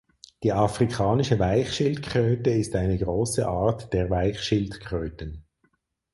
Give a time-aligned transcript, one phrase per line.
[0.41, 5.45] Die Afrikanische Weichschildkröte ist eine große Art der Weichschildkröten.